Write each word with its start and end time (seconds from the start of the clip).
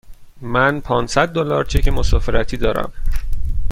من 0.41 0.79
پانصد 0.79 1.33
دلار 1.33 1.63
چک 1.65 1.87
مسافرتی 1.87 2.57
دارم. 2.57 2.93